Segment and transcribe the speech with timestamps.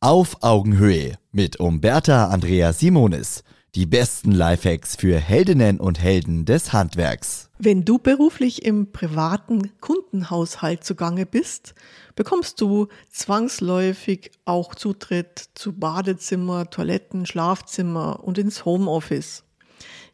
[0.00, 3.42] Auf Augenhöhe mit Umberta Andrea Simonis.
[3.74, 7.50] Die besten Lifehacks für Heldinnen und Helden des Handwerks.
[7.58, 11.74] Wenn du beruflich im privaten Kundenhaushalt zugange bist,
[12.14, 19.42] bekommst du zwangsläufig auch Zutritt zu Badezimmer, Toiletten, Schlafzimmer und ins Homeoffice.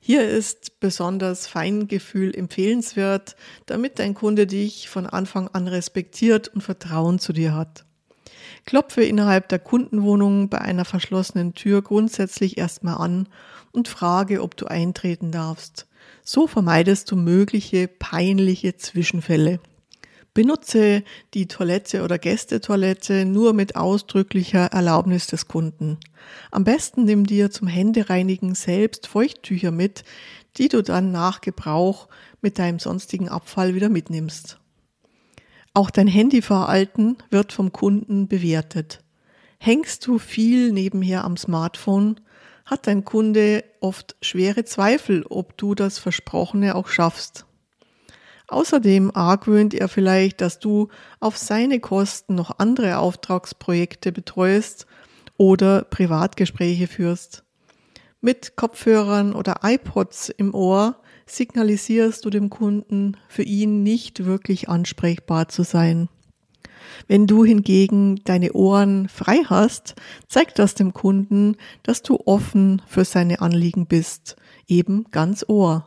[0.00, 7.18] Hier ist besonders Feingefühl empfehlenswert, damit dein Kunde dich von Anfang an respektiert und Vertrauen
[7.18, 7.84] zu dir hat.
[8.64, 13.28] Klopfe innerhalb der Kundenwohnung bei einer verschlossenen Tür grundsätzlich erstmal an
[13.72, 15.86] und frage, ob du eintreten darfst.
[16.22, 19.60] So vermeidest du mögliche peinliche Zwischenfälle.
[20.32, 25.98] Benutze die Toilette oder Gästetoilette nur mit ausdrücklicher Erlaubnis des Kunden.
[26.50, 30.02] Am besten nimm dir zum Händereinigen selbst Feuchttücher mit,
[30.56, 32.08] die du dann nach Gebrauch
[32.40, 34.58] mit deinem sonstigen Abfall wieder mitnimmst.
[35.74, 39.00] Auch dein Handyverhalten wird vom Kunden bewertet.
[39.58, 42.20] Hängst du viel nebenher am Smartphone,
[42.64, 47.44] hat dein Kunde oft schwere Zweifel, ob du das Versprochene auch schaffst.
[48.46, 54.86] Außerdem argwöhnt er vielleicht, dass du auf seine Kosten noch andere Auftragsprojekte betreust
[55.38, 57.42] oder Privatgespräche führst.
[58.24, 65.48] Mit Kopfhörern oder iPods im Ohr signalisierst du dem Kunden, für ihn nicht wirklich ansprechbar
[65.48, 66.08] zu sein.
[67.06, 69.94] Wenn du hingegen deine Ohren frei hast,
[70.26, 74.36] zeigt das dem Kunden, dass du offen für seine Anliegen bist,
[74.66, 75.86] eben ganz Ohr.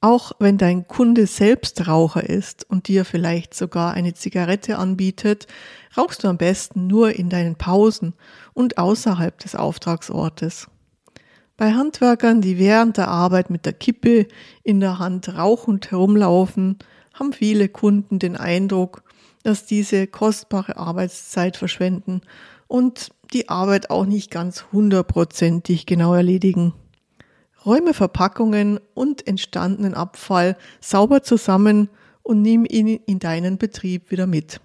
[0.00, 5.46] Auch wenn dein Kunde selbst Raucher ist und dir vielleicht sogar eine Zigarette anbietet,
[5.96, 8.14] rauchst du am besten nur in deinen Pausen
[8.52, 10.66] und außerhalb des Auftragsortes.
[11.62, 14.26] Bei Handwerkern, die während der Arbeit mit der Kippe
[14.64, 16.76] in der Hand rauchend herumlaufen,
[17.14, 19.04] haben viele Kunden den Eindruck,
[19.44, 22.22] dass diese kostbare Arbeitszeit verschwenden
[22.66, 26.74] und die Arbeit auch nicht ganz hundertprozentig genau erledigen.
[27.64, 31.90] Räume Verpackungen und entstandenen Abfall sauber zusammen
[32.24, 34.60] und nimm ihn in deinen Betrieb wieder mit.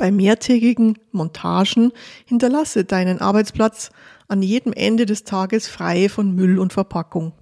[0.00, 1.92] Bei mehrtägigen Montagen
[2.24, 3.90] hinterlasse deinen Arbeitsplatz
[4.28, 7.32] an jedem Ende des Tages frei von Müll und Verpackung.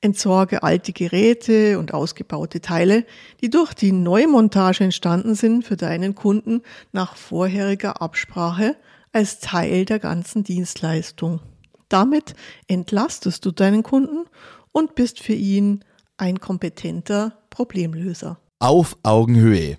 [0.00, 3.04] Entsorge alte Geräte und ausgebaute Teile,
[3.40, 8.76] die durch die Neumontage entstanden sind, für deinen Kunden nach vorheriger Absprache
[9.12, 11.40] als Teil der ganzen Dienstleistung.
[11.88, 12.34] Damit
[12.68, 14.26] entlastest du deinen Kunden
[14.70, 15.84] und bist für ihn
[16.16, 18.38] ein kompetenter Problemlöser.
[18.60, 19.78] Auf Augenhöhe